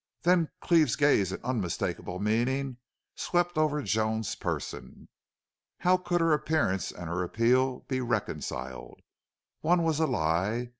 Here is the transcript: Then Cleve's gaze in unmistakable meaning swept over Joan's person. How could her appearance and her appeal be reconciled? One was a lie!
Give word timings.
Then 0.23 0.49
Cleve's 0.61 0.95
gaze 0.95 1.31
in 1.31 1.39
unmistakable 1.43 2.17
meaning 2.17 2.77
swept 3.13 3.55
over 3.55 3.83
Joan's 3.83 4.33
person. 4.33 5.09
How 5.77 5.95
could 5.97 6.21
her 6.21 6.33
appearance 6.33 6.91
and 6.91 7.05
her 7.07 7.21
appeal 7.21 7.81
be 7.81 8.01
reconciled? 8.01 9.01
One 9.59 9.83
was 9.83 9.99
a 9.99 10.07
lie! 10.07 10.69